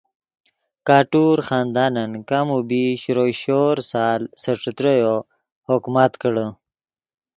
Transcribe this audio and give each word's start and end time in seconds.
کٹور 0.87 1.37
خاندانن 1.47 2.11
کم 2.29 2.47
و 2.55 2.59
بیش 2.69 2.93
شروئے 3.03 3.33
شور 3.41 3.75
سال 3.91 4.21
سے 4.41 4.51
ݯتریو 4.61 5.15
حکومت 5.69 6.11
کڑے 6.21 6.47